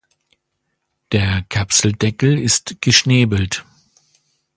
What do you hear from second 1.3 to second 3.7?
Kapseldeckel ist geschnäbelt.